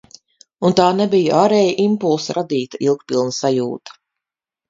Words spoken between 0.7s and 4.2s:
tā nebija ārēja impulsa radīta ilgpilna sajūta.